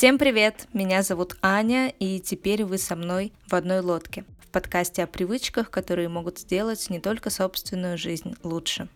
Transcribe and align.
Всем 0.00 0.16
привет! 0.16 0.66
Меня 0.72 1.02
зовут 1.02 1.36
Аня, 1.42 1.92
и 1.98 2.20
теперь 2.20 2.64
вы 2.64 2.78
со 2.78 2.96
мной 2.96 3.34
в 3.46 3.54
одной 3.54 3.80
лодке. 3.80 4.24
В 4.42 4.48
подкасте 4.48 5.02
о 5.02 5.06
привычках, 5.06 5.70
которые 5.70 6.08
могут 6.08 6.38
сделать 6.38 6.88
не 6.88 7.00
только 7.00 7.28
собственную 7.28 7.98
жизнь 7.98 8.34
лучше. 8.42 8.88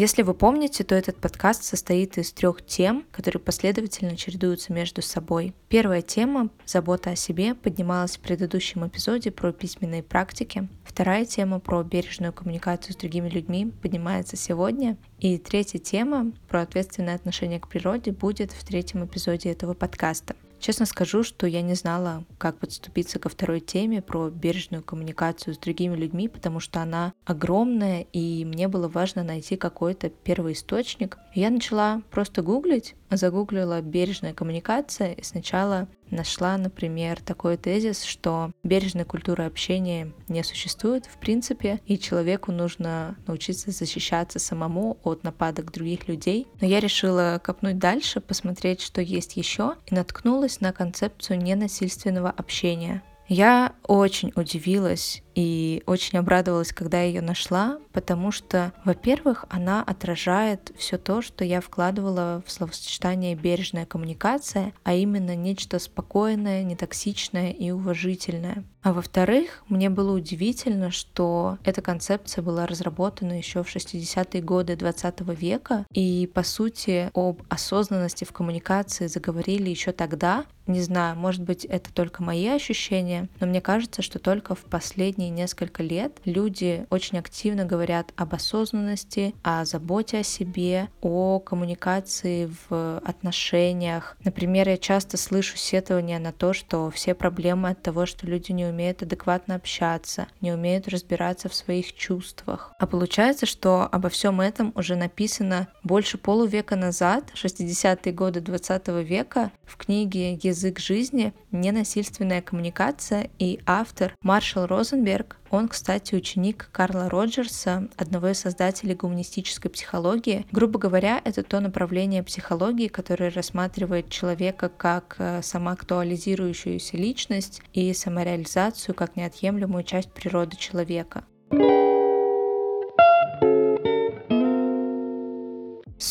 Если 0.00 0.22
вы 0.22 0.32
помните, 0.32 0.82
то 0.82 0.94
этот 0.94 1.16
подкаст 1.16 1.62
состоит 1.62 2.16
из 2.16 2.32
трех 2.32 2.64
тем, 2.64 3.04
которые 3.10 3.38
последовательно 3.38 4.16
чередуются 4.16 4.72
между 4.72 5.02
собой. 5.02 5.52
Первая 5.68 6.00
тема— 6.00 6.48
забота 6.64 7.10
о 7.10 7.16
себе— 7.16 7.54
поднималась 7.62 8.16
в 8.16 8.20
предыдущем 8.20 8.86
эпизоде 8.86 9.30
про 9.30 9.52
письменные 9.52 10.02
практики. 10.02 10.70
Вторая 10.84 11.26
тема 11.26 11.60
про 11.60 11.82
бережную 11.82 12.32
коммуникацию 12.32 12.94
с 12.94 12.96
другими 12.96 13.28
людьми 13.28 13.74
поднимается 13.82 14.38
сегодня. 14.38 14.96
И 15.18 15.36
третья 15.36 15.78
тема 15.78 16.32
про 16.48 16.62
ответственное 16.62 17.14
отношение 17.14 17.60
к 17.60 17.68
природе 17.68 18.10
будет 18.10 18.52
в 18.52 18.64
третьем 18.64 19.04
эпизоде 19.04 19.50
этого 19.50 19.74
подкаста. 19.74 20.34
Честно 20.60 20.84
скажу, 20.84 21.22
что 21.22 21.46
я 21.46 21.62
не 21.62 21.74
знала, 21.74 22.24
как 22.36 22.58
подступиться 22.58 23.18
ко 23.18 23.30
второй 23.30 23.60
теме 23.60 24.02
про 24.02 24.28
бережную 24.28 24.82
коммуникацию 24.82 25.54
с 25.54 25.58
другими 25.58 25.96
людьми, 25.96 26.28
потому 26.28 26.60
что 26.60 26.82
она 26.82 27.14
огромная, 27.24 28.02
и 28.12 28.44
мне 28.44 28.68
было 28.68 28.86
важно 28.86 29.24
найти 29.24 29.56
какой-то 29.56 30.10
первый 30.10 30.52
источник. 30.52 31.16
Я 31.34 31.48
начала 31.48 32.02
просто 32.10 32.42
гуглить, 32.42 32.94
загуглила 33.10 33.80
бережная 33.80 34.34
коммуникация 34.34 35.14
и 35.14 35.22
сначала 35.22 35.88
нашла, 36.10 36.56
например, 36.56 37.20
такой 37.20 37.56
тезис, 37.56 38.04
что 38.04 38.52
бережной 38.62 39.04
культуры 39.04 39.44
общения 39.44 40.12
не 40.28 40.42
существует 40.42 41.06
в 41.06 41.18
принципе, 41.18 41.80
и 41.86 41.98
человеку 41.98 42.52
нужно 42.52 43.16
научиться 43.26 43.70
защищаться 43.70 44.38
самому 44.38 44.98
от 45.02 45.24
нападок 45.24 45.72
других 45.72 46.08
людей. 46.08 46.46
Но 46.60 46.66
я 46.66 46.80
решила 46.80 47.40
копнуть 47.42 47.78
дальше, 47.78 48.20
посмотреть, 48.20 48.80
что 48.80 49.00
есть 49.00 49.36
еще, 49.36 49.74
и 49.86 49.94
наткнулась 49.94 50.60
на 50.60 50.72
концепцию 50.72 51.38
ненасильственного 51.38 52.30
общения. 52.30 53.02
Я 53.28 53.74
очень 53.86 54.32
удивилась 54.34 55.22
и 55.40 55.82
очень 55.86 56.18
обрадовалась, 56.18 56.70
когда 56.70 57.00
ее 57.00 57.22
нашла, 57.22 57.78
потому 57.94 58.30
что, 58.30 58.74
во-первых, 58.84 59.46
она 59.48 59.82
отражает 59.82 60.70
все 60.76 60.98
то, 60.98 61.22
что 61.22 61.46
я 61.46 61.62
вкладывала 61.62 62.42
в 62.46 62.52
словосочетание 62.52 63.34
бережная 63.34 63.86
коммуникация, 63.86 64.74
а 64.84 64.92
именно 64.92 65.34
нечто 65.34 65.78
спокойное, 65.78 66.62
нетоксичное 66.62 67.52
и 67.52 67.70
уважительное. 67.70 68.64
А 68.82 68.92
во-вторых, 68.92 69.62
мне 69.68 69.90
было 69.90 70.16
удивительно, 70.16 70.90
что 70.90 71.58
эта 71.64 71.82
концепция 71.82 72.42
была 72.42 72.66
разработана 72.66 73.36
еще 73.36 73.62
в 73.62 73.74
60-е 73.74 74.42
годы 74.42 74.76
20 74.76 75.20
века, 75.38 75.86
и, 75.92 76.30
по 76.32 76.42
сути, 76.42 77.10
об 77.14 77.42
осознанности 77.48 78.24
в 78.24 78.32
коммуникации 78.32 79.06
заговорили 79.06 79.68
еще 79.68 79.92
тогда. 79.92 80.44
Не 80.66 80.80
знаю, 80.80 81.16
может 81.16 81.42
быть, 81.42 81.64
это 81.64 81.92
только 81.92 82.22
мои 82.22 82.46
ощущения, 82.46 83.28
но 83.40 83.46
мне 83.46 83.60
кажется, 83.60 84.02
что 84.02 84.18
только 84.18 84.54
в 84.54 84.64
последние 84.64 85.29
несколько 85.30 85.82
лет 85.82 86.18
люди 86.24 86.86
очень 86.90 87.18
активно 87.18 87.64
говорят 87.64 88.12
об 88.16 88.34
осознанности, 88.34 89.34
о 89.42 89.64
заботе 89.64 90.18
о 90.18 90.22
себе, 90.22 90.88
о 91.00 91.38
коммуникации 91.38 92.50
в 92.68 92.98
отношениях. 92.98 94.16
Например, 94.24 94.68
я 94.68 94.76
часто 94.76 95.16
слышу 95.16 95.56
сетования 95.56 96.18
на 96.18 96.32
то, 96.32 96.52
что 96.52 96.90
все 96.90 97.14
проблемы 97.14 97.70
от 97.70 97.82
того, 97.82 98.06
что 98.06 98.26
люди 98.26 98.52
не 98.52 98.66
умеют 98.66 99.02
адекватно 99.02 99.54
общаться, 99.54 100.26
не 100.40 100.52
умеют 100.52 100.88
разбираться 100.88 101.48
в 101.48 101.54
своих 101.54 101.94
чувствах. 101.94 102.72
А 102.78 102.86
получается, 102.86 103.46
что 103.46 103.88
обо 103.90 104.08
всем 104.08 104.40
этом 104.40 104.72
уже 104.74 104.96
написано 104.96 105.68
больше 105.82 106.18
полувека 106.18 106.76
назад, 106.76 107.32
60-е 107.34 108.12
годы 108.12 108.40
20 108.40 108.88
века, 108.88 109.50
в 109.64 109.76
книге 109.76 110.34
«Язык 110.34 110.78
жизни. 110.78 111.32
Ненасильственная 111.52 112.42
коммуникация» 112.42 113.30
и 113.38 113.60
автор 113.66 114.14
Маршал 114.22 114.66
Розенберг 114.66 115.09
он, 115.50 115.68
кстати, 115.68 116.14
ученик 116.14 116.68
Карла 116.72 117.08
Роджерса, 117.08 117.88
одного 117.96 118.28
из 118.28 118.38
создателей 118.38 118.94
гуманистической 118.94 119.70
психологии. 119.70 120.46
Грубо 120.52 120.78
говоря, 120.78 121.20
это 121.24 121.42
то 121.42 121.60
направление 121.60 122.22
психологии, 122.22 122.88
которое 122.88 123.30
рассматривает 123.30 124.08
человека 124.10 124.68
как 124.68 125.16
э, 125.18 125.42
самоактуализирующуюся 125.42 126.96
личность 126.96 127.62
и 127.72 127.92
самореализацию 127.92 128.94
как 128.94 129.16
неотъемлемую 129.16 129.84
часть 129.84 130.12
природы 130.12 130.56
человека. 130.56 131.24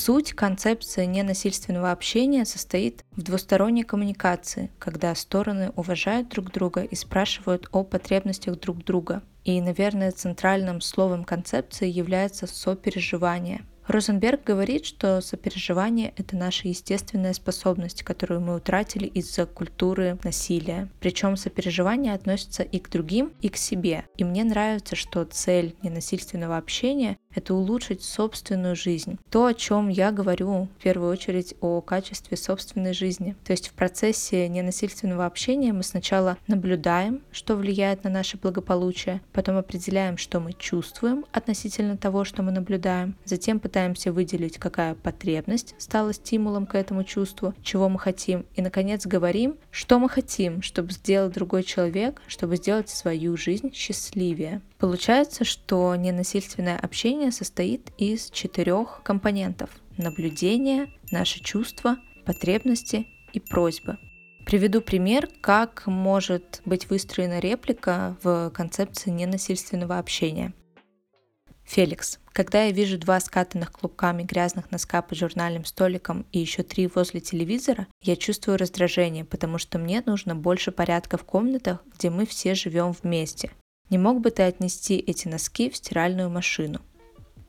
Суть 0.09 0.33
концепции 0.33 1.05
ненасильственного 1.05 1.91
общения 1.91 2.43
состоит 2.43 3.05
в 3.11 3.21
двусторонней 3.21 3.83
коммуникации, 3.83 4.71
когда 4.79 5.13
стороны 5.13 5.71
уважают 5.75 6.29
друг 6.29 6.51
друга 6.51 6.81
и 6.81 6.95
спрашивают 6.95 7.69
о 7.71 7.83
потребностях 7.83 8.59
друг 8.59 8.83
друга. 8.83 9.21
И, 9.43 9.61
наверное, 9.61 10.09
центральным 10.11 10.81
словом 10.81 11.25
концепции 11.25 11.87
является 11.87 12.47
сопереживание. 12.47 13.61
Розенберг 13.89 14.43
говорит, 14.43 14.85
что 14.85 15.19
сопереживание— 15.19 16.13
это 16.17 16.35
наша 16.35 16.67
естественная 16.67 17.33
способность, 17.33 18.03
которую 18.03 18.39
мы 18.39 18.55
утратили 18.55 19.07
из-за 19.07 19.47
культуры 19.47 20.19
насилия. 20.23 20.89
Причем 20.99 21.35
сопереживание 21.35 22.13
относится 22.13 22.61
и 22.61 22.77
к 22.77 22.91
другим, 22.91 23.33
и 23.41 23.49
к 23.49 23.57
себе. 23.57 24.05
И 24.15 24.23
мне 24.23 24.43
нравится, 24.43 24.95
что 24.95 25.25
цель 25.25 25.75
ненасильственного 25.81 26.57
общения 26.57 27.17
это 27.39 27.53
улучшить 27.53 28.03
собственную 28.03 28.75
жизнь. 28.75 29.17
То, 29.29 29.45
о 29.45 29.53
чем 29.53 29.89
я 29.89 30.11
говорю 30.11 30.67
в 30.77 30.83
первую 30.83 31.11
очередь 31.11 31.55
о 31.61 31.81
качестве 31.81 32.37
собственной 32.37 32.93
жизни. 32.93 33.35
То 33.43 33.51
есть 33.51 33.69
в 33.69 33.73
процессе 33.73 34.47
ненасильственного 34.47 35.25
общения 35.25 35.73
мы 35.73 35.83
сначала 35.83 36.37
наблюдаем, 36.47 37.21
что 37.31 37.55
влияет 37.55 38.03
на 38.03 38.09
наше 38.09 38.37
благополучие, 38.37 39.21
потом 39.33 39.57
определяем, 39.57 40.17
что 40.17 40.39
мы 40.39 40.53
чувствуем 40.53 41.25
относительно 41.31 41.97
того, 41.97 42.25
что 42.25 42.43
мы 42.43 42.51
наблюдаем, 42.51 43.15
затем 43.25 43.59
пытаемся 43.59 44.11
выделить, 44.11 44.57
какая 44.57 44.95
потребность 44.95 45.75
стала 45.77 46.13
стимулом 46.13 46.65
к 46.65 46.75
этому 46.75 47.03
чувству, 47.03 47.53
чего 47.63 47.89
мы 47.89 47.99
хотим, 47.99 48.45
и, 48.55 48.61
наконец, 48.61 49.05
говорим, 49.05 49.55
что 49.71 49.97
мы 49.99 50.09
хотим, 50.09 50.61
чтобы 50.61 50.91
сделать 50.91 51.33
другой 51.33 51.63
человек, 51.63 52.21
чтобы 52.27 52.57
сделать 52.57 52.89
свою 52.89 53.37
жизнь 53.37 53.73
счастливее. 53.73 54.61
Получается, 54.79 55.43
что 55.43 55.93
ненасильственное 55.95 56.77
общение 56.77 57.33
состоит 57.33 57.91
из 57.97 58.29
четырех 58.31 59.01
компонентов. 59.03 59.69
Наблюдение, 59.97 60.89
наши 61.11 61.41
чувства, 61.41 61.97
потребности 62.25 63.05
и 63.33 63.41
просьбы. 63.41 63.97
Приведу 64.45 64.79
пример, 64.81 65.27
как 65.41 65.85
может 65.85 66.61
быть 66.63 66.89
выстроена 66.89 67.39
реплика 67.39 68.15
в 68.23 68.51
концепции 68.51 69.09
ненасильственного 69.09 69.99
общения. 69.99 70.53
Феликс. 71.65 72.17
Когда 72.31 72.63
я 72.63 72.71
вижу 72.71 72.97
два 72.97 73.19
скатанных 73.19 73.73
клубками 73.73 74.23
грязных 74.23 74.71
носка 74.71 75.01
под 75.01 75.17
журнальным 75.17 75.65
столиком 75.65 76.25
и 76.31 76.39
еще 76.39 76.63
три 76.63 76.87
возле 76.87 77.19
телевизора, 77.19 77.85
я 78.01 78.15
чувствую 78.15 78.57
раздражение, 78.57 79.25
потому 79.25 79.57
что 79.57 79.77
мне 79.77 80.01
нужно 80.05 80.35
больше 80.35 80.71
порядка 80.71 81.17
в 81.17 81.25
комнатах, 81.25 81.83
где 81.93 82.09
мы 82.09 82.25
все 82.25 82.55
живем 82.55 82.93
вместе. 82.93 83.51
Не 83.89 83.97
мог 83.97 84.21
бы 84.21 84.29
ты 84.31 84.43
отнести 84.43 84.97
эти 84.97 85.27
носки 85.27 85.69
в 85.69 85.75
стиральную 85.75 86.29
машину? 86.29 86.79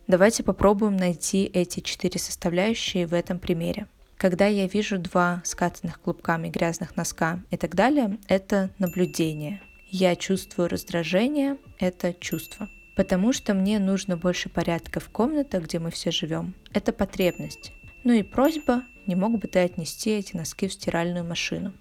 Давайте 0.07 0.43
попробуем 0.43 0.97
найти 0.97 1.45
эти 1.45 1.81
четыре 1.81 2.19
составляющие 2.19 3.07
в 3.07 3.15
этом 3.15 3.39
примере. 3.39 3.87
Когда 4.17 4.47
я 4.47 4.67
вижу 4.67 4.99
два 4.99 5.41
скатанных 5.45 6.01
клубками 6.01 6.49
грязных 6.49 6.97
носка 6.97 7.41
и 7.51 7.57
так 7.57 7.75
далее, 7.75 8.19
это 8.29 8.71
наблюдение. 8.79 9.63
Я 9.91 10.17
чувствую 10.17 10.69
раздражение, 10.69 11.59
это 11.79 12.13
чувство. 12.15 12.69
Потому 12.97 13.33
что 13.33 13.55
мне 13.55 13.79
нужно 13.79 14.17
больше 14.17 14.49
порядка 14.49 15.01
в 15.01 15.09
комнатах, 15.11 15.65
где 15.65 15.79
мы 15.79 15.91
все 15.91 16.11
живем. 16.11 16.55
Это 16.73 16.93
потребность. 16.93 17.73
Ну 18.05 18.13
и 18.13 18.23
просьба, 18.23 18.83
не 19.07 19.15
мог 19.15 19.39
бы 19.39 19.47
ты 19.47 19.61
отнести 19.61 20.11
эти 20.11 20.37
носки 20.37 20.69
в 20.69 20.73
стиральную 20.73 21.25
машину. 21.25 21.73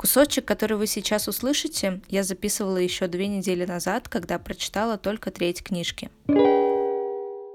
Кусочек, 0.00 0.46
который 0.46 0.78
вы 0.78 0.86
сейчас 0.86 1.28
услышите, 1.28 2.00
я 2.08 2.22
записывала 2.22 2.78
еще 2.78 3.06
две 3.06 3.26
недели 3.26 3.66
назад, 3.66 4.08
когда 4.08 4.38
прочитала 4.38 4.96
только 4.96 5.30
треть 5.30 5.62
книжки. 5.62 6.08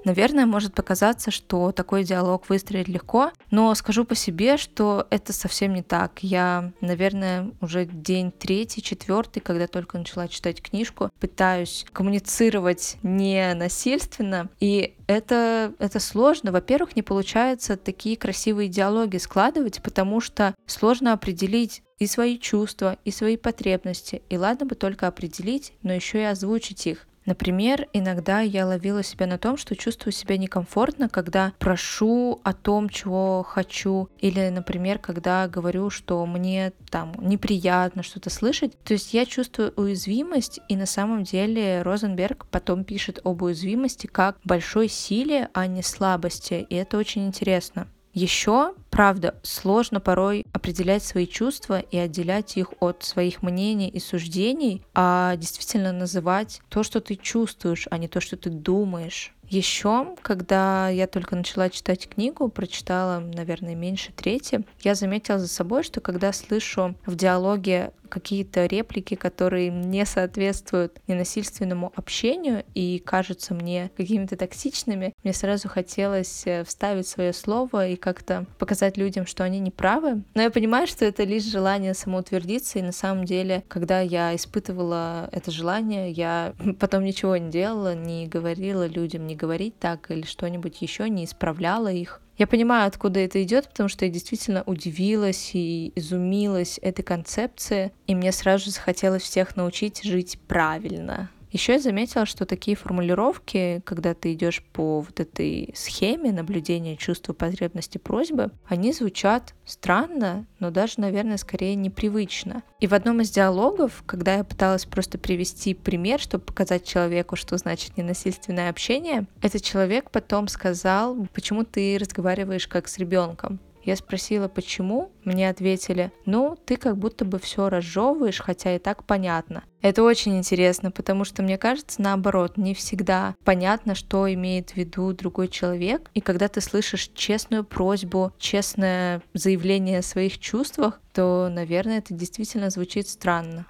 Наверное, 0.06 0.46
может 0.46 0.76
показаться, 0.76 1.32
что 1.32 1.72
такой 1.72 2.04
диалог 2.04 2.48
выстроить 2.48 2.88
легко, 2.88 3.32
но 3.50 3.74
скажу 3.74 4.06
по 4.06 4.14
себе, 4.14 4.58
что 4.58 5.08
это 5.10 5.34
совсем 5.34 5.74
не 5.74 5.82
так. 5.82 6.20
Я, 6.22 6.72
наверное, 6.80 7.52
уже 7.60 7.86
день 7.86 8.32
третий, 8.32 8.84
четвертый, 8.84 9.40
когда 9.40 9.66
только 9.66 9.98
начала 9.98 10.28
читать 10.28 10.62
книжку, 10.62 11.10
пытаюсь 11.20 11.86
коммуницировать 11.92 12.98
не 13.02 13.54
насильственно, 13.56 14.50
и 14.60 14.96
это, 15.08 15.74
это 15.80 16.00
сложно. 16.00 16.52
Во-первых, 16.52 16.96
не 16.96 17.02
получается 17.02 17.76
такие 17.76 18.16
красивые 18.16 18.70
диалоги 18.70 19.18
складывать, 19.18 19.82
потому 19.82 20.22
что 20.22 20.54
сложно 20.68 21.14
определить, 21.14 21.82
и 21.98 22.08
свои 22.08 22.38
чувства, 22.38 22.98
и 23.06 23.12
свои 23.12 23.38
потребности. 23.38 24.22
И 24.30 24.38
ладно 24.38 24.66
бы 24.66 24.76
только 24.76 25.08
определить, 25.08 25.74
но 25.82 25.94
еще 25.94 26.20
и 26.20 26.26
озвучить 26.26 26.88
их. 26.88 27.08
Например, 27.26 27.88
иногда 27.94 28.42
я 28.42 28.66
ловила 28.66 29.04
себя 29.04 29.26
на 29.26 29.38
том, 29.38 29.58
что 29.58 29.76
чувствую 29.76 30.14
себя 30.14 30.38
некомфортно, 30.38 31.10
когда 31.10 31.54
прошу 31.60 32.40
о 32.44 32.54
том, 32.54 32.90
чего 32.90 33.44
хочу, 33.44 34.10
или, 34.20 34.50
например, 34.50 35.00
когда 35.00 35.48
говорю, 35.48 35.90
что 35.90 36.26
мне 36.26 36.74
там 36.90 37.14
неприятно 37.20 38.04
что-то 38.04 38.30
слышать. 38.30 38.78
То 38.84 38.94
есть 38.94 39.14
я 39.14 39.26
чувствую 39.26 39.74
уязвимость, 39.76 40.60
и 40.70 40.76
на 40.76 40.86
самом 40.86 41.24
деле 41.24 41.82
Розенберг 41.82 42.46
потом 42.52 42.84
пишет 42.84 43.20
об 43.24 43.42
уязвимости 43.42 44.08
как 44.08 44.38
большой 44.44 44.88
силе, 44.88 45.50
а 45.54 45.68
не 45.68 45.82
слабости, 45.82 46.66
и 46.70 46.76
это 46.76 46.98
очень 46.98 47.26
интересно. 47.26 47.88
Еще, 48.14 48.74
правда, 48.96 49.36
сложно 49.44 50.00
порой 50.00 50.46
определять 50.54 51.04
свои 51.04 51.28
чувства 51.28 51.80
и 51.80 51.98
отделять 51.98 52.56
их 52.56 52.74
от 52.80 53.04
своих 53.04 53.42
мнений 53.42 53.90
и 53.90 54.00
суждений, 54.00 54.84
а 54.94 55.36
действительно 55.36 55.92
называть 55.92 56.62
то, 56.70 56.82
что 56.82 57.02
ты 57.02 57.16
чувствуешь, 57.16 57.90
а 57.92 57.98
не 57.98 58.08
то, 58.08 58.22
что 58.22 58.38
ты 58.38 58.50
думаешь. 58.50 59.36
Еще, 59.50 60.16
когда 60.22 60.90
я 60.90 61.08
только 61.08 61.36
начала 61.36 61.70
читать 61.70 62.08
книгу, 62.10 62.50
прочитала, 62.50 63.20
наверное, 63.20 63.76
меньше 63.76 64.12
трети, 64.12 64.64
я 64.82 64.96
заметила 64.96 65.40
за 65.40 65.48
собой, 65.48 65.84
что 65.84 66.02
когда 66.02 66.34
слышу 66.34 66.96
в 67.06 67.16
диалоге 67.16 67.92
какие-то 68.10 68.66
реплики, 68.66 69.16
которые 69.16 69.70
не 69.70 70.06
соответствуют 70.06 71.00
ненасильственному 71.08 71.92
общению 71.96 72.64
и 72.74 73.00
кажутся 73.00 73.54
мне 73.54 73.92
какими-то 73.98 74.38
токсичными, 74.38 75.14
мне 75.24 75.34
сразу 75.34 75.68
хотелось 75.68 76.44
э, 76.46 76.64
вставить 76.64 77.08
свое 77.08 77.34
слово 77.34 77.90
и 77.90 77.96
как-то 77.96 78.46
показать 78.60 78.85
людям, 78.98 79.26
что 79.26 79.44
они 79.44 79.60
не 79.60 79.72
правы. 79.72 80.24
Но 80.34 80.42
я 80.42 80.50
понимаю, 80.50 80.88
что 80.88 81.06
это 81.06 81.24
лишь 81.24 81.44
желание 81.44 81.94
самоутвердиться, 81.94 82.80
и 82.80 82.84
на 82.84 82.92
самом 82.92 83.26
деле, 83.26 83.64
когда 83.68 84.02
я 84.02 84.36
испытывала 84.36 85.30
это 85.32 85.52
желание, 85.52 86.12
я 86.12 86.54
потом 86.80 87.04
ничего 87.04 87.38
не 87.38 87.52
делала, 87.52 87.96
не 87.96 88.28
говорила 88.28 88.88
людям, 88.88 89.28
не 89.28 89.36
говорить 89.36 89.78
так 89.80 90.12
или 90.12 90.24
что-нибудь 90.24 90.82
еще, 90.82 91.10
не 91.10 91.26
исправляла 91.26 91.92
их. 91.92 92.22
Я 92.38 92.48
понимаю, 92.48 92.88
откуда 92.88 93.22
это 93.22 93.42
идет, 93.44 93.70
потому 93.70 93.88
что 93.88 94.04
я 94.04 94.12
действительно 94.12 94.64
удивилась 94.66 95.52
и 95.54 95.94
изумилась 95.96 96.80
этой 96.82 97.02
концепции, 97.02 97.94
и 98.08 98.16
мне 98.16 98.34
сразу 98.34 98.66
же 98.66 98.72
захотелось 98.72 99.24
всех 99.24 99.56
научить 99.56 100.04
жить 100.04 100.38
правильно. 100.48 101.30
Еще 101.56 101.76
я 101.76 101.80
заметила, 101.80 102.26
что 102.26 102.46
такие 102.46 102.76
формулировки, 102.76 103.82
когда 103.86 104.14
ты 104.14 104.34
идешь 104.34 104.62
по 104.74 105.00
вот 105.00 105.22
этой 105.22 105.74
схеме 105.74 106.34
наблюдения 106.34 106.98
чувства 106.98 107.32
потребности 107.32 107.98
просьбы, 107.98 108.52
они 108.68 108.92
звучат 108.92 109.54
странно, 109.64 110.48
но 110.60 110.70
даже, 110.70 110.96
наверное, 110.98 111.38
скорее 111.38 111.76
непривычно. 111.76 112.62
И 112.82 112.88
в 112.88 112.94
одном 112.94 113.22
из 113.22 113.30
диалогов, 113.30 114.04
когда 114.06 114.36
я 114.36 114.44
пыталась 114.44 114.84
просто 114.84 115.18
привести 115.18 115.74
пример, 115.74 116.20
чтобы 116.20 116.44
показать 116.44 116.84
человеку, 116.84 117.38
что 117.38 117.56
значит 117.56 117.96
ненасильственное 117.96 118.70
общение, 118.70 119.26
этот 119.42 119.62
человек 119.62 120.12
потом 120.12 120.50
сказал, 120.50 121.26
почему 121.34 121.64
ты 121.64 121.98
разговариваешь 121.98 122.68
как 122.68 122.90
с 122.90 122.98
ребенком. 122.98 123.62
Я 123.86 123.96
спросила, 123.96 124.48
почему. 124.48 125.12
Мне 125.24 125.48
ответили, 125.50 126.12
ну, 126.26 126.58
ты 126.66 126.76
как 126.76 126.98
будто 126.98 127.24
бы 127.24 127.38
все 127.40 127.70
разжевываешь, 127.70 128.42
хотя 128.42 128.76
и 128.76 128.80
так 128.80 129.06
понятно. 129.06 129.64
Это 129.82 130.02
очень 130.02 130.38
интересно, 130.38 130.90
потому 130.90 131.24
что, 131.26 131.44
мне 131.44 131.60
кажется, 131.60 132.02
наоборот, 132.02 132.58
не 132.58 132.74
всегда 132.74 133.36
понятно, 133.44 133.94
что 133.94 134.32
имеет 134.34 134.72
в 134.72 134.78
виду 134.78 135.14
другой 135.14 135.48
человек. 135.48 136.10
И 136.16 136.22
когда 136.22 136.48
ты 136.48 136.62
слышишь 136.62 137.12
честную 137.14 137.64
просьбу, 137.64 138.34
честное 138.40 139.22
заявление 139.34 140.00
о 140.00 140.04
своих 140.04 140.40
чувствах, 140.40 141.00
то, 141.14 141.50
наверное, 141.52 142.00
это 142.00 142.16
действительно 142.16 142.72
звучит 142.72 143.08
странно. 143.08 143.68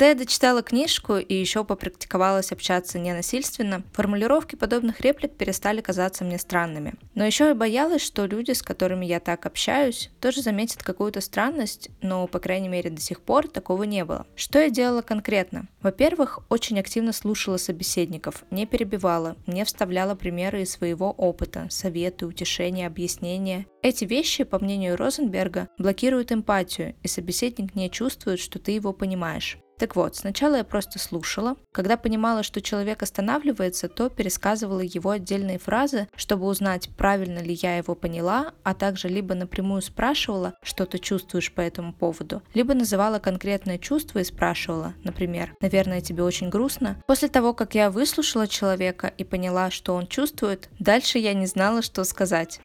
Когда 0.00 0.08
я 0.08 0.14
дочитала 0.14 0.62
книжку 0.62 1.18
и 1.18 1.34
еще 1.34 1.62
попрактиковалась 1.62 2.52
общаться 2.52 2.98
ненасильственно, 2.98 3.82
формулировки 3.92 4.56
подобных 4.56 5.02
реплик 5.02 5.36
перестали 5.36 5.82
казаться 5.82 6.24
мне 6.24 6.38
странными. 6.38 6.94
Но 7.14 7.26
еще 7.26 7.48
я 7.48 7.54
боялась, 7.54 8.00
что 8.00 8.24
люди, 8.24 8.52
с 8.52 8.62
которыми 8.62 9.04
я 9.04 9.20
так 9.20 9.44
общаюсь, 9.44 10.10
тоже 10.18 10.40
заметят 10.40 10.82
какую-то 10.82 11.20
странность, 11.20 11.90
но, 12.00 12.26
по 12.26 12.38
крайней 12.38 12.70
мере, 12.70 12.88
до 12.88 12.98
сих 12.98 13.20
пор 13.20 13.46
такого 13.46 13.82
не 13.82 14.02
было. 14.06 14.26
Что 14.36 14.58
я 14.58 14.70
делала 14.70 15.02
конкретно? 15.02 15.68
Во-первых, 15.82 16.38
очень 16.48 16.80
активно 16.80 17.12
слушала 17.12 17.58
собеседников, 17.58 18.44
не 18.50 18.64
перебивала, 18.64 19.36
не 19.46 19.66
вставляла 19.66 20.14
примеры 20.14 20.62
из 20.62 20.70
своего 20.70 21.10
опыта, 21.10 21.66
советы, 21.68 22.24
утешения, 22.24 22.86
объяснения. 22.86 23.66
Эти 23.82 24.06
вещи, 24.06 24.44
по 24.44 24.58
мнению 24.58 24.96
Розенберга, 24.96 25.68
блокируют 25.76 26.32
эмпатию, 26.32 26.94
и 27.02 27.08
собеседник 27.08 27.74
не 27.74 27.90
чувствует, 27.90 28.40
что 28.40 28.58
ты 28.58 28.72
его 28.72 28.94
понимаешь. 28.94 29.58
Так 29.80 29.96
вот, 29.96 30.14
сначала 30.14 30.56
я 30.56 30.64
просто 30.64 30.98
слушала. 30.98 31.56
Когда 31.72 31.96
понимала, 31.96 32.42
что 32.42 32.60
человек 32.60 33.02
останавливается, 33.02 33.88
то 33.88 34.10
пересказывала 34.10 34.80
его 34.80 35.08
отдельные 35.08 35.58
фразы, 35.58 36.06
чтобы 36.14 36.44
узнать, 36.44 36.90
правильно 36.98 37.38
ли 37.38 37.54
я 37.54 37.78
его 37.78 37.94
поняла, 37.94 38.52
а 38.62 38.74
также 38.74 39.08
либо 39.08 39.34
напрямую 39.34 39.80
спрашивала, 39.80 40.52
что 40.62 40.84
ты 40.84 40.98
чувствуешь 40.98 41.50
по 41.50 41.62
этому 41.62 41.94
поводу, 41.94 42.42
либо 42.52 42.74
называла 42.74 43.20
конкретное 43.20 43.78
чувство 43.78 44.18
и 44.18 44.24
спрашивала, 44.24 44.92
например, 45.02 45.54
«Наверное, 45.62 46.02
тебе 46.02 46.24
очень 46.24 46.50
грустно?» 46.50 47.02
После 47.06 47.28
того, 47.28 47.54
как 47.54 47.74
я 47.74 47.90
выслушала 47.90 48.46
человека 48.46 49.10
и 49.16 49.24
поняла, 49.24 49.70
что 49.70 49.94
он 49.94 50.08
чувствует, 50.08 50.68
дальше 50.78 51.16
я 51.16 51.32
не 51.32 51.46
знала, 51.46 51.80
что 51.80 52.04
сказать. 52.04 52.60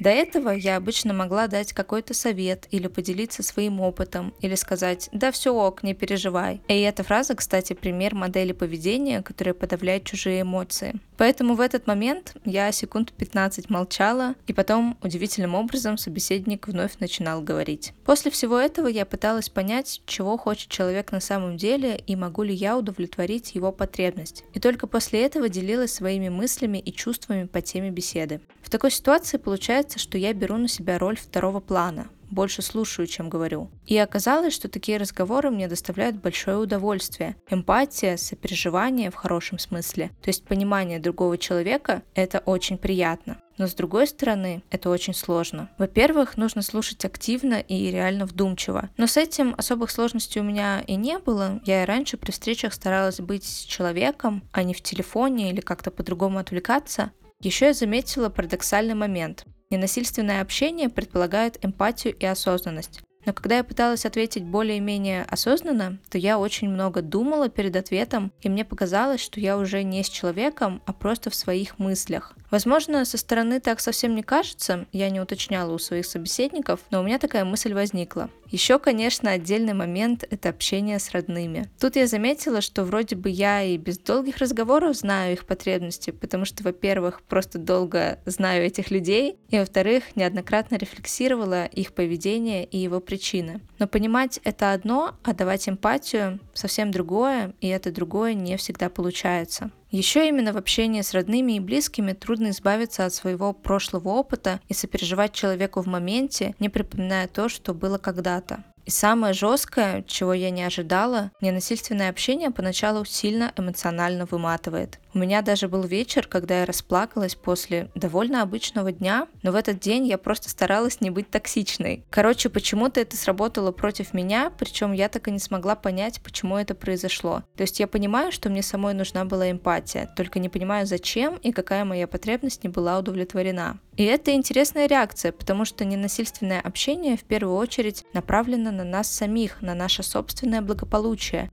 До 0.00 0.08
этого 0.08 0.48
я 0.48 0.76
обычно 0.76 1.12
могла 1.12 1.46
дать 1.46 1.74
какой-то 1.74 2.14
совет 2.14 2.66
или 2.70 2.86
поделиться 2.86 3.42
своим 3.42 3.80
опытом, 3.80 4.32
или 4.40 4.54
сказать 4.54 5.10
«да 5.12 5.30
все 5.30 5.54
ок, 5.54 5.82
не 5.82 5.92
переживай». 5.92 6.62
И 6.68 6.80
эта 6.80 7.02
фраза, 7.02 7.34
кстати, 7.34 7.74
пример 7.74 8.14
модели 8.14 8.52
поведения, 8.52 9.20
которая 9.20 9.52
подавляет 9.52 10.04
чужие 10.04 10.40
эмоции. 10.40 10.98
Поэтому 11.18 11.54
в 11.54 11.60
этот 11.60 11.86
момент 11.86 12.34
я 12.46 12.72
секунд 12.72 13.12
15 13.12 13.68
молчала, 13.68 14.36
и 14.46 14.54
потом 14.54 14.96
удивительным 15.02 15.54
образом 15.54 15.98
собеседник 15.98 16.66
вновь 16.66 16.98
начинал 16.98 17.42
говорить. 17.42 17.92
После 18.06 18.30
всего 18.30 18.58
этого 18.58 18.86
я 18.86 19.04
пыталась 19.04 19.50
понять, 19.50 20.00
чего 20.06 20.38
хочет 20.38 20.70
человек 20.70 21.12
на 21.12 21.20
самом 21.20 21.58
деле 21.58 22.02
и 22.06 22.16
могу 22.16 22.42
ли 22.42 22.54
я 22.54 22.78
удовлетворить 22.78 23.54
его 23.54 23.70
потребность. 23.70 24.44
И 24.54 24.60
только 24.60 24.86
после 24.86 25.26
этого 25.26 25.50
делилась 25.50 25.92
своими 25.92 26.30
мыслями 26.30 26.78
и 26.78 26.90
чувствами 26.90 27.44
по 27.44 27.60
теме 27.60 27.90
беседы. 27.90 28.40
В 28.70 28.72
такой 28.72 28.92
ситуации 28.92 29.36
получается, 29.36 29.98
что 29.98 30.16
я 30.16 30.32
беру 30.32 30.56
на 30.56 30.68
себя 30.68 30.96
роль 30.96 31.16
второго 31.16 31.58
плана, 31.58 32.06
больше 32.30 32.62
слушаю, 32.62 33.08
чем 33.08 33.28
говорю. 33.28 33.68
И 33.84 33.98
оказалось, 33.98 34.54
что 34.54 34.68
такие 34.68 34.96
разговоры 34.96 35.50
мне 35.50 35.66
доставляют 35.66 36.14
большое 36.14 36.56
удовольствие. 36.56 37.34
Эмпатия, 37.50 38.16
сопереживание 38.16 39.10
в 39.10 39.16
хорошем 39.16 39.58
смысле, 39.58 40.12
то 40.22 40.28
есть 40.28 40.44
понимание 40.44 41.00
другого 41.00 41.36
человека, 41.36 42.02
это 42.14 42.38
очень 42.46 42.78
приятно. 42.78 43.38
Но 43.58 43.66
с 43.66 43.74
другой 43.74 44.06
стороны, 44.06 44.62
это 44.70 44.88
очень 44.88 45.14
сложно. 45.14 45.68
Во-первых, 45.76 46.36
нужно 46.36 46.62
слушать 46.62 47.04
активно 47.04 47.60
и 47.60 47.90
реально 47.90 48.24
вдумчиво. 48.24 48.88
Но 48.96 49.08
с 49.08 49.16
этим 49.16 49.54
особых 49.58 49.90
сложностей 49.90 50.40
у 50.40 50.44
меня 50.44 50.80
и 50.86 50.94
не 50.94 51.18
было. 51.18 51.60
Я 51.66 51.82
и 51.82 51.86
раньше 51.86 52.16
при 52.16 52.30
встречах 52.30 52.72
старалась 52.72 53.20
быть 53.20 53.66
человеком, 53.66 54.44
а 54.52 54.62
не 54.62 54.74
в 54.74 54.80
телефоне 54.80 55.50
или 55.50 55.60
как-то 55.60 55.90
по-другому 55.90 56.38
отвлекаться. 56.38 57.10
Еще 57.42 57.66
я 57.66 57.72
заметила 57.72 58.28
парадоксальный 58.28 58.94
момент. 58.94 59.46
Ненасильственное 59.70 60.42
общение 60.42 60.90
предполагает 60.90 61.64
эмпатию 61.64 62.14
и 62.14 62.26
осознанность. 62.26 63.00
Но 63.24 63.32
когда 63.32 63.56
я 63.56 63.64
пыталась 63.64 64.04
ответить 64.04 64.44
более-менее 64.44 65.24
осознанно, 65.24 65.98
то 66.10 66.18
я 66.18 66.38
очень 66.38 66.68
много 66.68 67.00
думала 67.00 67.48
перед 67.48 67.76
ответом, 67.76 68.32
и 68.42 68.50
мне 68.50 68.64
показалось, 68.64 69.22
что 69.22 69.40
я 69.40 69.56
уже 69.56 69.82
не 69.84 70.02
с 70.02 70.08
человеком, 70.08 70.82
а 70.84 70.92
просто 70.92 71.30
в 71.30 71.34
своих 71.34 71.78
мыслях. 71.78 72.34
Возможно, 72.50 73.04
со 73.04 73.16
стороны 73.16 73.60
так 73.60 73.80
совсем 73.80 74.14
не 74.14 74.22
кажется, 74.22 74.86
я 74.92 75.10
не 75.10 75.20
уточняла 75.20 75.72
у 75.72 75.78
своих 75.78 76.06
собеседников, 76.06 76.80
но 76.90 77.00
у 77.00 77.04
меня 77.04 77.18
такая 77.18 77.44
мысль 77.44 77.72
возникла. 77.72 78.28
Еще, 78.50 78.80
конечно, 78.80 79.30
отдельный 79.30 79.74
момент– 79.74 80.24
это 80.30 80.48
общение 80.48 80.98
с 80.98 81.12
родными. 81.12 81.70
Тут 81.78 81.94
я 81.94 82.08
заметила, 82.08 82.60
что 82.60 82.82
вроде 82.82 83.14
бы 83.14 83.30
я 83.30 83.62
и 83.62 83.76
без 83.76 83.98
долгих 83.98 84.38
разговоров 84.38 84.96
знаю 84.96 85.34
их 85.34 85.46
потребности, 85.46 86.10
потому 86.10 86.44
что, 86.44 86.64
во-первых, 86.64 87.22
просто 87.22 87.58
долго 87.58 88.18
знаю 88.26 88.64
этих 88.64 88.90
людей, 88.90 89.38
и, 89.50 89.58
во-вторых, 89.58 90.16
неоднократно 90.16 90.74
рефлексировала 90.74 91.66
их 91.66 91.92
поведение 91.92 92.64
и 92.64 92.78
его 92.78 92.98
причины. 92.98 93.60
Но 93.78 93.86
понимать 93.86 94.40
это 94.42 94.72
одно, 94.72 95.14
а 95.22 95.32
давать 95.32 95.68
эмпатию 95.68 96.40
совсем 96.52 96.90
другое, 96.90 97.54
и 97.60 97.68
это 97.68 97.92
другое 97.92 98.34
не 98.34 98.56
всегда 98.56 98.90
получается. 98.90 99.70
Еще 99.90 100.28
именно 100.28 100.52
в 100.52 100.56
общении 100.56 101.02
с 101.02 101.14
родными 101.14 101.54
и 101.54 101.60
близкими 101.60 102.12
трудно 102.12 102.50
избавиться 102.50 103.06
от 103.06 103.12
своего 103.12 103.52
прошлого 103.52 104.10
опыта 104.10 104.60
и 104.68 104.74
сопереживать 104.74 105.32
человеку 105.32 105.80
в 105.80 105.86
моменте, 105.86 106.54
не 106.60 106.68
припоминая 106.68 107.26
то, 107.26 107.48
что 107.48 107.74
было 107.74 107.98
когда-то. 107.98 108.62
И 108.86 108.90
самое 108.90 109.34
жесткое, 109.34 110.02
чего 110.02 110.32
я 110.32 110.50
не 110.50 110.62
ожидала, 110.62 111.32
ненасильственное 111.40 112.08
общение 112.08 112.50
поначалу 112.50 113.04
сильно 113.04 113.52
эмоционально 113.56 114.26
выматывает. 114.26 114.98
У 115.12 115.18
меня 115.18 115.42
даже 115.42 115.66
был 115.66 115.82
вечер, 115.82 116.26
когда 116.28 116.60
я 116.60 116.66
расплакалась 116.66 117.34
после 117.34 117.90
довольно 117.96 118.42
обычного 118.42 118.92
дня, 118.92 119.26
но 119.42 119.50
в 119.50 119.56
этот 119.56 119.80
день 119.80 120.06
я 120.06 120.18
просто 120.18 120.48
старалась 120.48 121.00
не 121.00 121.10
быть 121.10 121.30
токсичной. 121.30 122.04
Короче, 122.10 122.48
почему-то 122.48 123.00
это 123.00 123.16
сработало 123.16 123.72
против 123.72 124.14
меня, 124.14 124.52
причем 124.56 124.92
я 124.92 125.08
так 125.08 125.26
и 125.26 125.32
не 125.32 125.40
смогла 125.40 125.74
понять, 125.74 126.20
почему 126.22 126.56
это 126.56 126.74
произошло. 126.76 127.42
То 127.56 127.62
есть 127.62 127.80
я 127.80 127.88
понимаю, 127.88 128.30
что 128.30 128.50
мне 128.50 128.62
самой 128.62 128.94
нужна 128.94 129.24
была 129.24 129.50
эмпатия, 129.50 130.08
только 130.16 130.38
не 130.38 130.48
понимаю, 130.48 130.86
зачем 130.86 131.36
и 131.36 131.50
какая 131.50 131.84
моя 131.84 132.06
потребность 132.06 132.62
не 132.62 132.70
была 132.70 132.98
удовлетворена. 132.98 133.78
И 133.96 134.04
это 134.04 134.32
интересная 134.32 134.86
реакция, 134.86 135.32
потому 135.32 135.64
что 135.64 135.84
ненасильственное 135.84 136.60
общение 136.60 137.16
в 137.16 137.24
первую 137.24 137.56
очередь 137.56 138.04
направлено 138.14 138.70
на 138.70 138.84
нас 138.84 139.10
самих, 139.10 139.60
на 139.60 139.74
наше 139.74 140.02
собственное 140.02 140.62
благополучие. 140.62 141.50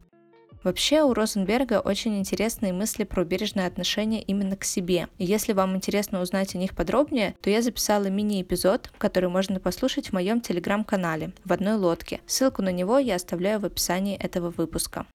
Вообще 0.64 1.04
у 1.04 1.14
Розенберга 1.14 1.80
очень 1.80 2.18
интересные 2.18 2.74
мысли 2.74 3.04
про 3.04 3.24
бережное 3.24 3.68
отношение 3.68 4.22
именно 4.22 4.58
к 4.58 4.64
себе. 4.64 5.08
И 5.18 5.26
если 5.26 5.54
вам 5.54 5.76
интересно 5.76 6.22
узнать 6.22 6.56
о 6.56 6.58
них 6.58 6.76
подробнее, 6.76 7.36
то 7.42 7.50
я 7.50 7.62
записала 7.62 8.06
мини-эпизод, 8.06 8.92
который 8.98 9.30
можно 9.30 9.60
послушать 9.60 10.10
в 10.10 10.14
моем 10.14 10.42
телеграм-канале 10.42 11.32
в 11.46 11.54
одной 11.54 11.76
лодке. 11.76 12.22
Ссылку 12.26 12.62
на 12.62 12.72
него 12.72 12.98
я 13.00 13.16
оставляю 13.16 13.60
в 13.60 13.66
описании 13.66 14.18
этого 14.18 14.54
выпуска. 14.56 15.06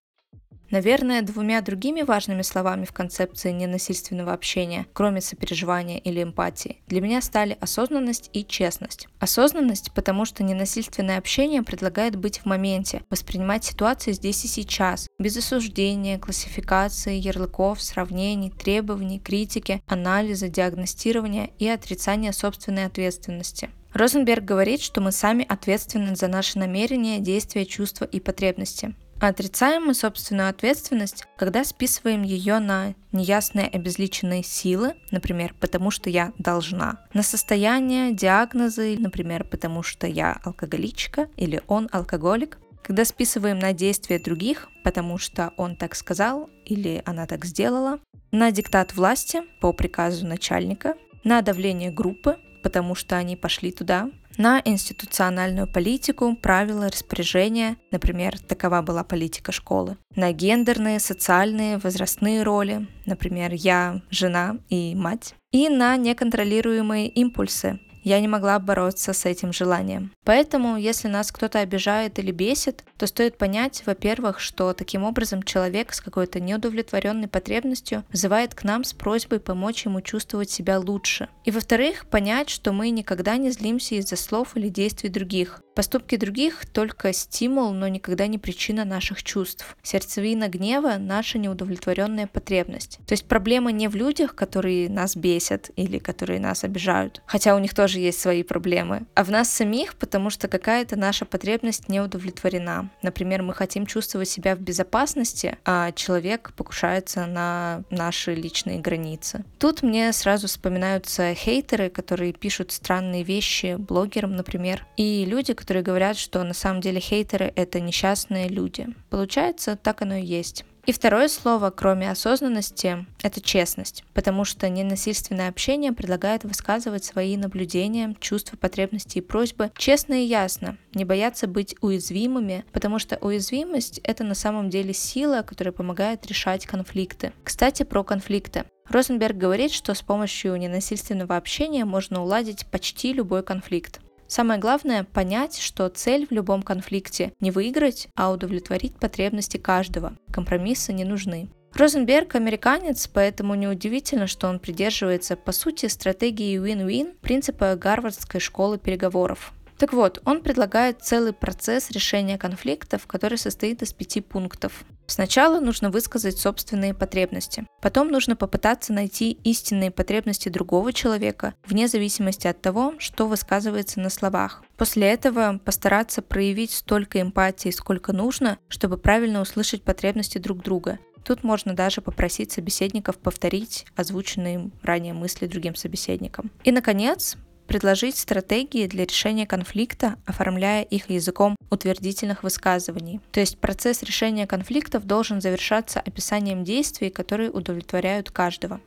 Наверное, 0.73 1.21
двумя 1.21 1.61
другими 1.61 2.01
важными 2.01 2.41
словами 2.41 2.87
в 2.87 2.93
концепции 2.93 3.51
ненасильственного 3.51 4.33
общения, 4.33 4.87
кроме 4.95 5.21
сопереживания 5.21 5.99
или 5.99 6.23
эмпатии, 6.23 6.79
для 6.87 7.03
меня 7.03 7.21
стали 7.21 7.59
осознанность 7.61 8.31
и 8.33 8.43
честность. 8.43 9.07
Осознанность, 9.19 9.93
потому 9.93 10.25
что 10.25 10.43
ненасильственное 10.43 11.19
общение 11.19 11.63
предлагает 11.63 12.17
быть 12.17 12.39
в 12.39 12.47
моменте, 12.47 13.03
воспринимать 13.11 13.65
ситуации 13.65 14.13
здесь 14.13 14.47
и 14.47 14.49
сейчас, 14.49 15.09
без 15.19 15.37
осуждения, 15.37 16.19
классификации, 16.19 17.17
ярлыков, 17.17 17.83
сравнений, 17.83 18.51
требований, 18.51 19.19
критики, 19.19 19.83
анализа, 19.87 20.49
диагностирования 20.49 21.51
и 21.59 21.69
отрицания 21.69 22.33
собственной 22.33 22.87
ответственности. 22.87 23.69
Розенберг 23.93 24.45
говорит, 24.45 24.81
что 24.81 25.03
мы 25.03 25.13
сами 25.13 25.45
ответственны 25.47 26.17
за 26.17 26.29
наши 26.29 26.59
намерения, 26.59 27.19
действия, 27.19 27.67
чувства 27.67 28.07
и 28.07 28.21
потребности. 28.21 28.95
Отрицаем 29.23 29.85
мы 29.85 29.95
собственную 29.95 30.49
ответственность, 30.49 31.29
когда 31.37 31.63
списываем 31.63 32.25
ее 32.25 32.59
на 32.59 32.97
неясные 33.13 33.69
обезличенные 33.69 34.43
силы, 34.43 34.95
например, 35.13 35.55
потому 35.61 35.93
что 35.93 36.11
я 36.11 36.33
должна, 36.39 37.07
на 37.15 37.23
состояние, 37.23 38.13
диагнозы, 38.13 38.97
например, 38.99 39.45
потому 39.45 39.85
что 39.85 40.09
я 40.09 40.41
алкоголичка 40.43 41.29
или 41.37 41.63
он 41.69 41.89
алкоголик, 41.93 42.59
когда 42.83 43.05
списываем 43.05 43.61
на 43.61 43.73
действия 43.73 44.19
других, 44.19 44.69
потому 44.83 45.19
что 45.19 45.53
он 45.57 45.77
так 45.77 45.95
сказал 45.95 46.51
или 46.65 47.01
она 47.07 47.29
так 47.29 47.45
сделала, 47.45 48.01
на 48.33 48.51
диктат 48.51 48.93
власти 48.97 49.43
по 49.61 49.73
приказу 49.73 50.27
начальника, 50.27 50.97
на 51.23 51.43
давление 51.43 51.93
группы, 51.93 52.39
потому 52.65 52.97
что 52.97 53.17
они 53.17 53.37
пошли 53.37 53.71
туда, 53.71 54.11
на 54.39 54.61
институциональную 54.65 55.67
политику, 55.67 56.37
правила, 56.37 56.89
распоряжения, 56.89 57.77
например, 57.91 58.39
такова 58.39 58.83
была 58.83 59.05
политика 59.05 59.53
школы, 59.53 59.97
на 60.17 60.33
гендерные, 60.33 61.01
социальные, 61.01 61.79
возрастные 61.79 62.43
роли, 62.43 62.87
например, 63.07 63.53
я, 63.53 64.03
жена 64.11 64.57
и 64.69 64.95
мать, 64.95 65.35
и 65.53 65.69
на 65.69 65.97
неконтролируемые 65.97 67.09
импульсы, 67.09 67.79
я 68.03 68.21
не 68.21 68.29
могла 68.29 68.59
бороться 68.59 69.13
с 69.13 69.25
этим 69.25 69.53
желанием. 69.53 70.13
Поэтому, 70.25 70.77
если 70.77 71.09
нас 71.09 71.33
кто-то 71.33 71.61
обижает 71.61 72.19
или 72.19 72.31
бесит, 72.31 72.85
то 72.99 73.07
стоит 73.07 73.39
понять, 73.39 73.83
во-первых, 73.87 74.41
что 74.41 74.73
таким 74.73 75.05
образом 75.05 75.43
человек 75.43 75.93
с 75.93 76.01
какой-то 76.01 76.41
неудовлетворенной 76.41 77.29
потребностью 77.29 78.05
вызывает 78.11 78.55
к 78.55 78.65
нам 78.65 78.85
с 78.85 78.93
просьбой 78.93 79.41
помочь 79.41 79.85
ему 79.85 80.01
чувствовать 80.01 80.51
себя 80.51 80.79
лучше. 80.79 81.29
И 81.45 81.51
во-вторых, 81.51 82.07
понять, 82.07 82.49
что 82.49 82.73
мы 82.73 82.91
никогда 82.91 83.37
не 83.37 83.51
злимся 83.51 83.97
из-за 83.97 84.17
слов 84.17 84.57
или 84.57 84.69
действий 84.69 85.09
других. 85.09 85.61
Поступки 85.75 86.17
других 86.17 86.67
только 86.67 87.13
стимул, 87.15 87.73
но 87.73 87.89
никогда 87.89 88.27
не 88.27 88.39
причина 88.39 88.85
наших 88.85 89.23
чувств. 89.23 89.77
Сердцевина 89.83 90.49
гнева– 90.49 90.97
наша 90.99 91.39
неудовлетворенная 91.39 92.27
потребность. 92.27 92.99
То 93.07 93.15
есть 93.15 93.27
проблема 93.27 93.73
не 93.73 93.89
в 93.89 93.97
людях, 93.97 94.35
которые 94.35 94.91
нас 94.91 95.17
бесят 95.17 95.71
или 95.77 95.99
которые 95.99 96.41
нас 96.41 96.65
обижают, 96.65 97.23
хотя 97.27 97.57
у 97.57 97.59
них 97.59 97.75
тоже 97.75 98.01
есть 98.01 98.21
свои 98.21 98.43
проблемы, 98.43 99.07
а 99.15 99.25
в 99.25 99.31
нас 99.31 99.51
самих, 99.51 99.95
потому 99.95 100.29
что 100.29 100.47
какая-то 100.47 100.97
наша 100.97 101.25
потребность 101.25 101.89
не 101.89 102.01
удовлетворена. 102.01 102.91
Например, 103.01 103.43
мы 103.43 103.55
хотим 103.55 103.87
чувствовать 103.87 104.29
себя 104.29 104.55
в 104.55 104.61
безопасности, 104.61 105.57
а 105.65 105.93
человек 105.93 106.53
покушается 106.55 107.25
на 107.27 107.83
наши 107.89 108.35
личные 108.35 108.79
границы. 108.79 109.45
Тут 109.59 109.83
мне 109.83 110.13
сразу 110.13 110.49
вспоминаются 110.49 111.35
хейтеры, 111.35 111.89
которые 111.89 112.35
пишут 112.35 112.73
странные 112.73 113.23
вещи 113.23 113.77
блогерам, 113.79 114.37
например, 114.37 114.87
и 114.99 115.25
люди, 115.25 115.55
которые 115.63 115.85
говорят, 115.85 116.19
что 116.19 116.43
на 116.43 116.55
самом 116.55 116.81
деле 116.81 116.99
хейтеры— 116.99 117.53
это 117.57 117.79
несчастные 117.79 118.49
люди. 118.49 118.89
Получается, 119.11 119.77
так 119.77 120.03
оно 120.03 120.17
и 120.17 120.25
есть. 120.25 120.65
И 120.87 120.91
второе 120.91 121.29
слово, 121.29 121.71
кроме 121.71 122.11
осознанности, 122.11 123.07
это 123.23 123.41
честность, 123.41 124.03
потому 124.13 124.45
что 124.45 124.69
ненасильственное 124.69 125.49
общение 125.49 125.93
предлагает 125.93 126.43
высказывать 126.43 127.05
свои 127.05 127.37
наблюдения, 127.37 128.17
чувства, 128.19 128.57
потребности 128.57 129.19
и 129.19 129.21
просьбы 129.21 129.71
честно 129.77 130.15
и 130.25 130.27
ясно, 130.27 130.79
не 130.95 131.05
бояться 131.05 131.47
быть 131.47 131.77
уязвимыми, 131.81 132.65
потому 132.73 132.99
что 132.99 133.17
уязвимость— 133.19 134.01
это 134.03 134.25
на 134.25 134.35
самом 134.35 134.69
деле 134.69 134.93
сила, 134.93 135.43
которая 135.47 135.73
помогает 135.73 136.27
решать 136.27 136.67
конфликты. 136.67 137.33
Кстати, 137.45 137.85
про 137.85 138.03
конфликты. 138.03 138.65
Розенберг 138.89 139.37
говорит, 139.37 139.71
что 139.71 139.95
с 139.95 140.03
помощью 140.03 140.57
ненасильственного 140.57 141.37
общения 141.37 141.85
можно 141.85 142.25
уладить 142.25 142.67
почти 142.67 143.13
любой 143.13 143.45
конфликт. 143.45 144.01
Самое 144.33 144.59
главное— 144.59 145.05
понять, 145.13 145.59
что 145.59 145.91
цель 145.91 146.27
в 146.27 146.31
любом 146.31 146.63
конфликте 146.63 147.35
не 147.41 147.51
выиграть, 147.51 148.09
а 148.17 148.33
удовлетворить 148.33 148.97
потребности 148.97 149.59
каждого. 149.59 150.15
Компромиссы 150.33 150.95
не 150.95 151.05
нужны. 151.05 151.51
Розенберг 151.75 152.35
американец, 152.35 153.07
поэтому 153.09 153.55
неудивительно, 153.57 154.27
что 154.27 154.49
он 154.49 154.59
придерживается, 154.59 155.37
по 155.37 155.53
сути, 155.53 155.85
стратегии 155.85 156.59
win-win 156.59 157.15
принципа 157.21 157.77
Гарвардской 157.77 158.41
школы 158.41 158.79
переговоров. 158.79 159.53
Так 159.77 159.93
вот, 159.93 160.23
он 160.25 160.41
предлагает 160.41 161.03
целый 161.03 161.35
процесс 161.35 161.91
решения 161.91 162.39
конфликтов, 162.39 163.07
который 163.07 163.37
состоит 163.37 163.83
из 163.83 163.93
пяти 163.93 164.23
пунктов. 164.23 164.85
Сначала 165.13 165.61
нужно 165.61 165.91
высказать 165.91 166.39
собственные 166.39 166.95
потребности. 166.95 167.67
Потом 167.83 168.09
нужно 168.09 168.35
попытаться 168.35 168.95
найти 168.95 169.33
истинные 169.45 169.91
потребности 169.91 170.49
другого 170.49 170.95
человека, 170.95 171.53
вне 171.67 171.87
зависимости 171.87 172.47
от 172.47 172.63
того, 172.63 172.95
что 172.97 173.27
высказывается 173.27 174.01
на 174.01 174.09
словах. 174.09 174.65
После 174.79 175.07
этого 175.09 175.61
постараться 175.63 176.23
проявить 176.23 176.71
столько 176.71 177.21
эмпатии, 177.21 177.69
сколько 177.69 178.15
нужно, 178.15 178.57
чтобы 178.69 178.97
правильно 178.97 179.43
услышать 179.43 179.83
потребности 179.83 180.39
друг 180.39 180.63
друга. 180.63 180.99
Тут 181.27 181.45
можно 181.45 181.75
даже 181.75 182.01
попросить 182.01 182.51
собеседников 182.51 183.19
повторить 183.19 183.85
озвученные 183.95 184.71
ранее 184.83 185.13
мысли 185.13 185.47
другим 185.47 185.75
собеседникам. 185.75 186.51
И, 186.65 186.73
наконец, 186.73 187.37
предложить 187.73 188.19
стратегии 188.19 188.87
для 188.87 189.07
решения 189.07 189.47
конфликта, 189.47 190.17
оформляя 190.27 190.83
их 190.83 191.09
языком 191.09 191.57
утвердительных 191.71 192.43
высказываний. 192.43 193.19
То 193.31 193.41
есть 193.41 193.57
процесс 193.57 194.03
решения 194.03 194.47
конфликтов 194.47 195.07
должен 195.07 195.41
завершаться 195.41 195.99
описанием 195.99 196.65
действий, 196.65 197.09
которые 197.09 197.51
удовлетворяют 197.51 198.31
каждого. 198.31 198.83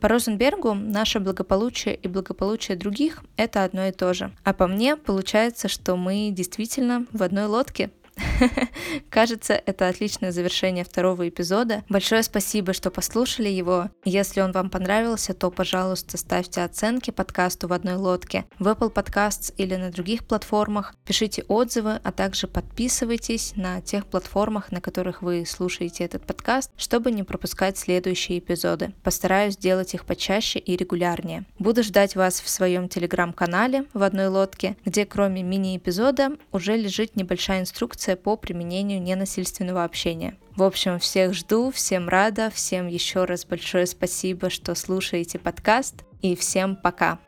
По 0.00 0.08
Розенбергу 0.08 0.74
наше 0.74 1.20
благополучие 1.20 1.94
и 1.94 2.08
благополучие 2.08 2.76
других— 2.76 3.22
это 3.36 3.62
одно 3.62 3.86
и 3.86 3.92
то 3.92 4.12
же. 4.12 4.32
А 4.42 4.52
по 4.52 4.66
мне 4.66 4.96
получается, 4.96 5.68
что 5.68 5.94
мы 5.94 6.30
действительно 6.32 7.06
в 7.12 7.22
одной 7.22 7.46
лодке, 7.46 7.90
Кажется, 9.10 9.54
это 9.54 9.88
отличное 9.88 10.32
завершение 10.32 10.84
второго 10.84 11.28
эпизода. 11.28 11.84
Большое 11.88 12.22
спасибо, 12.22 12.72
что 12.72 12.90
послушали 12.90 13.48
его. 13.48 13.90
Если 14.04 14.40
он 14.40 14.52
вам 14.52 14.70
понравился, 14.70 15.34
то, 15.34 15.50
пожалуйста, 15.50 16.16
ставьте 16.16 16.62
оценки 16.62 17.10
подкасту 17.10 17.68
в 17.68 17.72
одной 17.72 17.94
лодке 17.94 18.44
в 18.58 18.68
Apple 18.68 18.92
Podcasts 18.92 19.52
или 19.56 19.76
на 19.76 19.90
других 19.90 20.24
платформах. 20.24 20.94
Пишите 21.04 21.44
отзывы, 21.48 22.00
а 22.02 22.12
также 22.12 22.46
подписывайтесь 22.46 23.52
на 23.56 23.80
тех 23.80 24.06
платформах, 24.06 24.72
на 24.72 24.80
которых 24.80 25.22
вы 25.22 25.44
слушаете 25.46 26.04
этот 26.04 26.26
подкаст, 26.26 26.70
чтобы 26.76 27.10
не 27.10 27.22
пропускать 27.22 27.78
следующие 27.78 28.38
эпизоды. 28.38 28.92
Постараюсь 29.02 29.54
сделать 29.54 29.94
их 29.94 30.04
почаще 30.04 30.58
и 30.58 30.76
регулярнее. 30.76 31.44
Буду 31.58 31.82
ждать 31.82 32.16
вас 32.16 32.40
в 32.40 32.48
своем 32.48 32.88
телеграм-канале 32.88 33.86
в 33.92 34.02
одной 34.02 34.28
лодке, 34.28 34.76
где 34.84 35.04
кроме 35.04 35.42
мини-эпизода 35.42 36.36
уже 36.52 36.76
лежит 36.76 37.16
небольшая 37.16 37.60
инструкция 37.60 37.90
инструкция 37.90 38.16
по 38.30 38.36
применению 38.36 39.02
ненасильственного 39.02 39.82
общения. 39.82 40.36
В 40.54 40.62
общем, 40.62 41.00
всех 41.00 41.34
жду, 41.34 41.72
всем 41.72 42.08
рада, 42.08 42.48
всем 42.54 42.86
еще 42.86 43.24
раз 43.24 43.44
большое 43.44 43.86
спасибо, 43.86 44.50
что 44.50 44.76
слушаете 44.76 45.40
подкаст, 45.40 46.04
и 46.22 46.36
всем 46.36 46.76
пока! 46.76 47.18